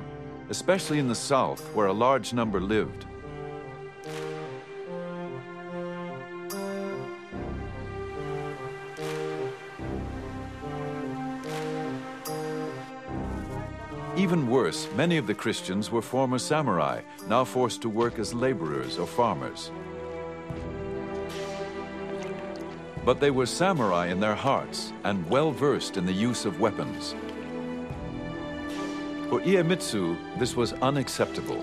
[0.51, 3.07] especially in the south where a large number lived.
[14.19, 18.99] Even worse, many of the Christians were former samurai, now forced to work as laborers
[18.99, 19.71] or farmers.
[23.05, 27.15] But they were samurai in their hearts and well versed in the use of weapons.
[29.29, 31.63] For Iemitsu, this was unacceptable.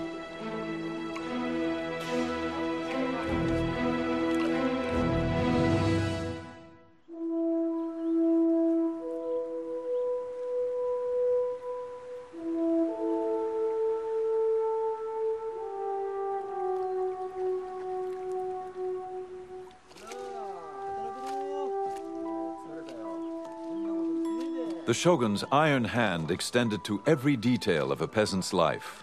[24.92, 29.02] The shogun's iron hand extended to every detail of a peasant's life.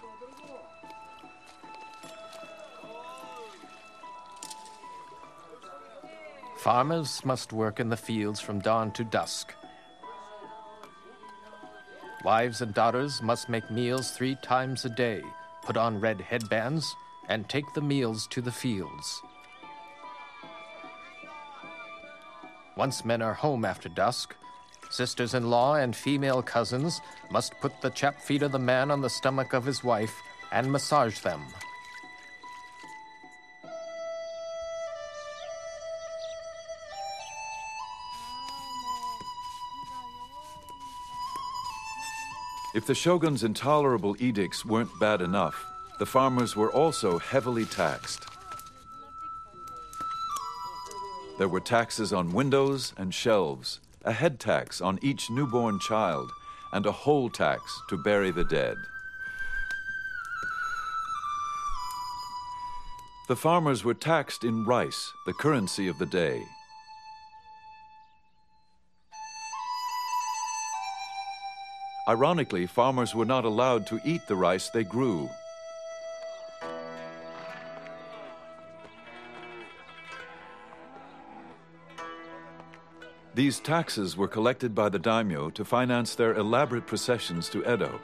[6.58, 9.52] Farmers must work in the fields from dawn to dusk.
[12.24, 15.20] Wives and daughters must make meals three times a day,
[15.64, 16.94] put on red headbands,
[17.28, 19.22] and take the meals to the fields.
[22.76, 24.36] Once men are home after dusk,
[24.90, 29.00] Sisters in law and female cousins must put the chap feet of the man on
[29.00, 30.20] the stomach of his wife
[30.50, 31.42] and massage them.
[42.74, 45.66] If the shogun's intolerable edicts weren't bad enough,
[45.98, 48.26] the farmers were also heavily taxed.
[51.38, 56.30] There were taxes on windows and shelves, a head tax on each newborn child,
[56.72, 58.76] and a whole tax to bury the dead.
[63.28, 66.42] The farmers were taxed in rice, the currency of the day.
[72.08, 75.28] Ironically, farmers were not allowed to eat the rice they grew.
[83.34, 88.00] These taxes were collected by the daimyo to finance their elaborate processions to Edo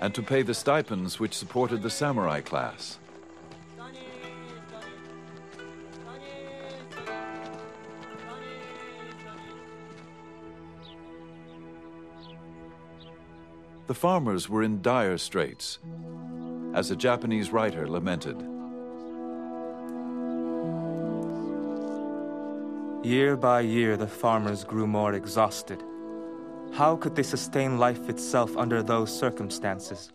[0.00, 2.98] and to pay the stipends which supported the samurai class.
[13.88, 15.80] The farmers were in dire straits,
[16.74, 18.59] as a Japanese writer lamented.
[23.02, 25.82] Year by year, the farmers grew more exhausted.
[26.74, 30.12] How could they sustain life itself under those circumstances?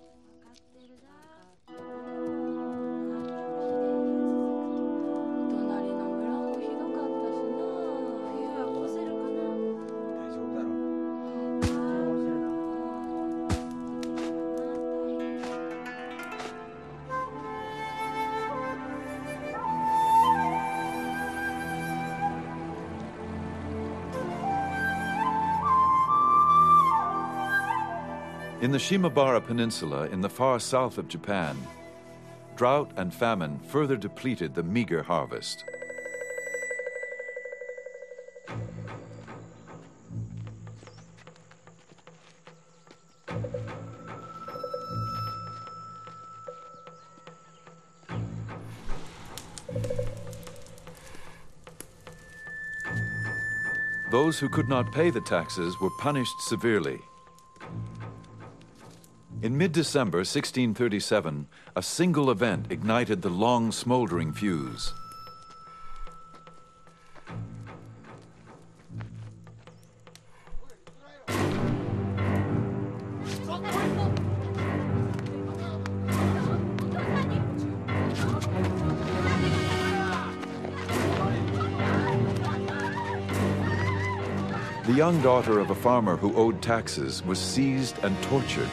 [28.66, 31.56] In the Shimabara Peninsula in the far south of Japan,
[32.56, 35.64] drought and famine further depleted the meager harvest.
[54.10, 57.00] Those who could not pay the taxes were punished severely.
[59.46, 64.92] In mid December 1637, a single event ignited the long smoldering fuse.
[84.86, 88.72] The young daughter of a farmer who owed taxes was seized and tortured.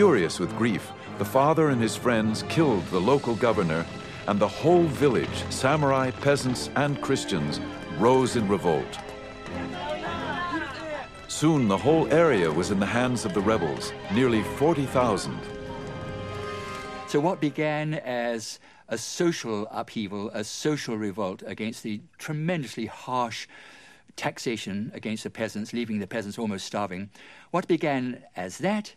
[0.00, 3.84] Furious with grief, the father and his friends killed the local governor,
[4.28, 7.60] and the whole village, samurai, peasants, and Christians,
[7.98, 8.98] rose in revolt.
[11.28, 15.38] Soon the whole area was in the hands of the rebels, nearly 40,000.
[17.06, 23.46] So, what began as a social upheaval, a social revolt against the tremendously harsh
[24.16, 27.10] taxation against the peasants, leaving the peasants almost starving,
[27.50, 28.94] what began as that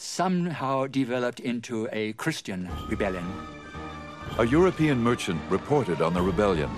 [0.00, 3.26] somehow developed into a Christian rebellion.
[4.38, 6.70] A European merchant reported on the rebellion.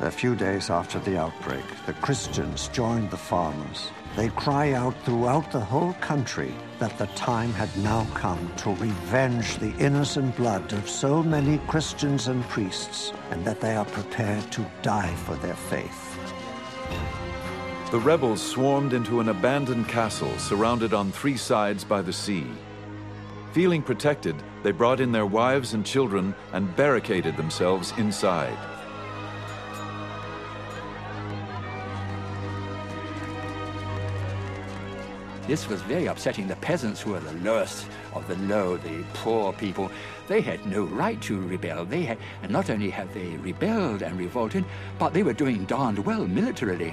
[0.00, 3.90] A few days after the outbreak, the Christians joined the farmers.
[4.16, 9.56] They cry out throughout the whole country that the time had now come to revenge
[9.58, 14.66] the innocent blood of so many Christians and priests, and that they are prepared to
[14.82, 16.18] die for their faith.
[17.94, 22.44] The rebels swarmed into an abandoned castle surrounded on three sides by the sea.
[23.52, 24.34] Feeling protected,
[24.64, 28.58] they brought in their wives and children and barricaded themselves inside.
[35.46, 36.48] This was very upsetting.
[36.48, 39.88] The peasants, who were the lowest of the low, the poor people,
[40.26, 41.84] they had no right to rebel.
[41.84, 44.64] They had, and not only had they rebelled and revolted,
[44.98, 46.92] but they were doing darned well militarily.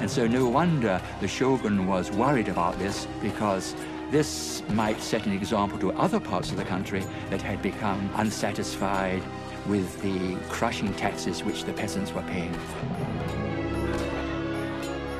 [0.00, 3.74] And so no wonder the shogun was worried about this because
[4.10, 9.22] this might set an example to other parts of the country that had become unsatisfied
[9.66, 12.56] with the crushing taxes which the peasants were paying.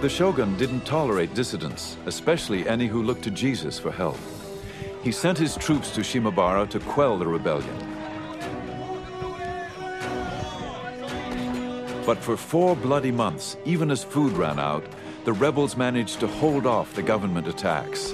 [0.00, 4.16] The shogun didn't tolerate dissidents, especially any who looked to Jesus for help.
[5.02, 7.97] He sent his troops to Shimabara to quell the rebellion.
[12.08, 14.82] But for four bloody months, even as food ran out,
[15.26, 18.12] the rebels managed to hold off the government attacks.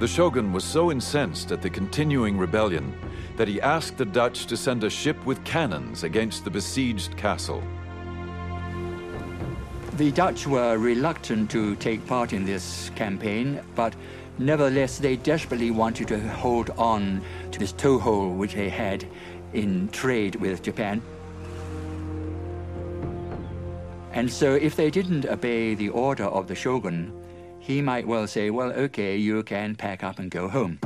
[0.00, 2.92] The shogun was so incensed at the continuing rebellion
[3.36, 7.62] that he asked the Dutch to send a ship with cannons against the besieged castle.
[9.96, 13.94] The Dutch were reluctant to take part in this campaign, but
[14.38, 19.06] Nevertheless, they desperately wanted to hold on to this toehold which they had
[19.52, 21.02] in trade with Japan.
[24.12, 27.12] And so, if they didn't obey the order of the shogun,
[27.60, 30.78] he might well say, Well, okay, you can pack up and go home.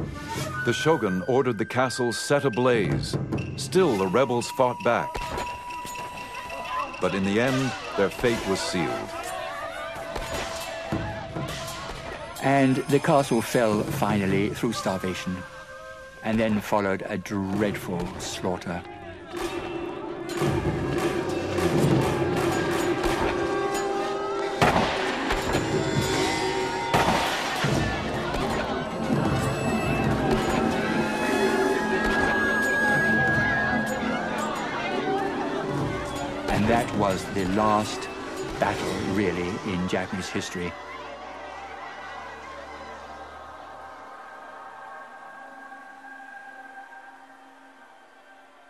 [0.64, 3.16] The shogun ordered the castle set ablaze.
[3.56, 5.08] Still, the rebels fought back.
[7.00, 9.10] But in the end, their fate was sealed.
[12.42, 15.36] And the castle fell finally through starvation.
[16.22, 18.82] And then followed a dreadful slaughter.
[37.06, 38.08] Was the last
[38.58, 40.72] battle, really, in Japanese history.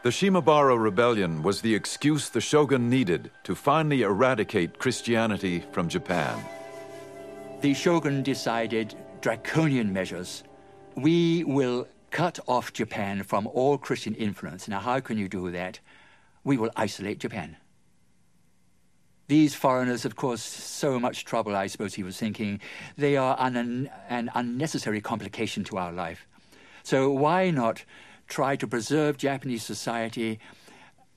[0.02, 6.38] The Shimabara Rebellion was the excuse the shogun needed to finally eradicate Christianity from Japan.
[7.62, 10.44] The shogun decided draconian measures.
[10.94, 14.68] We will cut off Japan from all Christian influence.
[14.68, 15.80] Now, how can you do that?
[16.44, 17.56] We will isolate Japan.
[19.28, 22.60] These foreigners, of course, so much trouble, I suppose he was thinking.
[22.96, 26.26] They are an, an unnecessary complication to our life.
[26.84, 27.84] So, why not
[28.28, 30.38] try to preserve Japanese society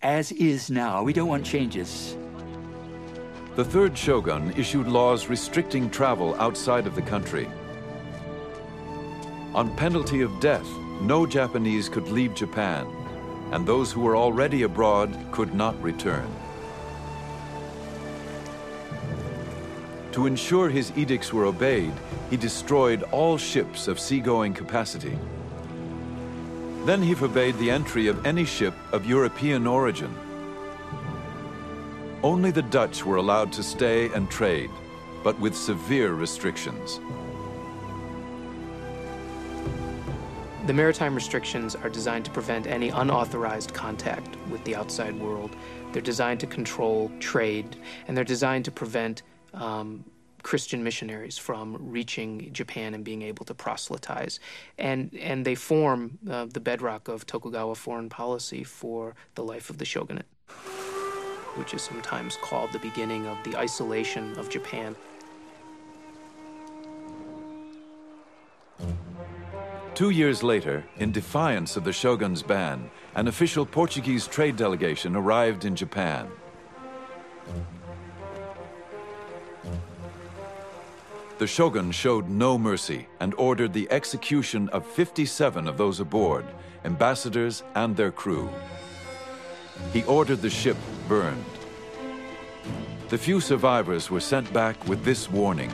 [0.02, 1.04] as is now?
[1.04, 2.18] We don't want changes.
[3.56, 7.48] The third shogun issued laws restricting travel outside of the country.
[9.54, 10.68] On penalty of death,
[11.02, 12.88] no Japanese could leave Japan,
[13.52, 16.28] and those who were already abroad could not return.
[20.20, 21.94] To ensure his edicts were obeyed,
[22.30, 25.18] he destroyed all ships of seagoing capacity.
[26.84, 30.14] Then he forbade the entry of any ship of European origin.
[32.22, 34.70] Only the Dutch were allowed to stay and trade,
[35.24, 37.00] but with severe restrictions.
[40.66, 45.56] The maritime restrictions are designed to prevent any unauthorized contact with the outside world.
[45.94, 47.78] They're designed to control trade,
[48.10, 50.06] and they're designed to prevent um,
[50.44, 54.40] Christian missionaries from reaching Japan and being able to proselytize.
[54.78, 59.78] And, and they form uh, the bedrock of Tokugawa foreign policy for the life of
[59.78, 60.26] the shogunate,
[61.56, 64.96] which is sometimes called the beginning of the isolation of Japan.
[69.94, 75.66] Two years later, in defiance of the shogun's ban, an official Portuguese trade delegation arrived
[75.66, 76.30] in Japan.
[81.40, 86.46] The shogun showed no mercy and ordered the execution of 57 of those aboard,
[86.84, 88.50] ambassadors and their crew.
[89.94, 90.76] He ordered the ship
[91.08, 91.46] burned.
[93.08, 95.72] The few survivors were sent back with this warning.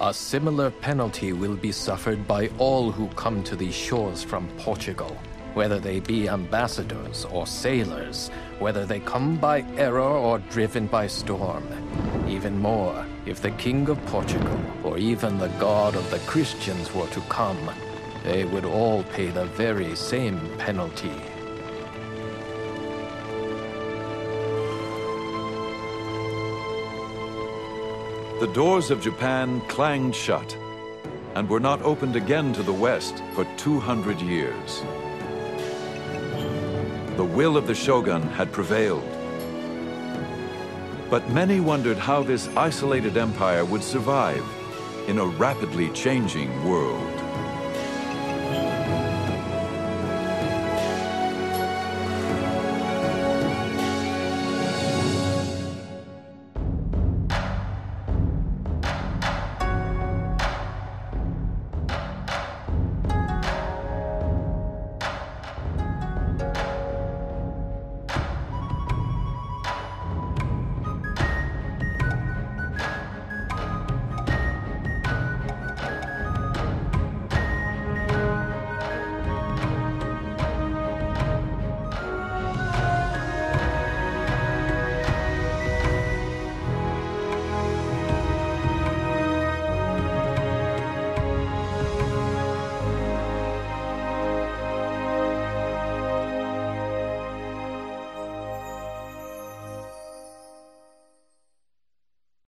[0.00, 5.18] A similar penalty will be suffered by all who come to these shores from Portugal,
[5.52, 11.66] whether they be ambassadors or sailors, whether they come by error or driven by storm.
[12.28, 17.06] Even more, if the King of Portugal or even the God of the Christians were
[17.10, 17.70] to come,
[18.24, 21.14] they would all pay the very same penalty.
[28.40, 30.56] The doors of Japan clanged shut
[31.36, 34.82] and were not opened again to the West for 200 years.
[37.16, 39.19] The will of the shogun had prevailed.
[41.10, 44.44] But many wondered how this isolated empire would survive
[45.08, 47.09] in a rapidly changing world.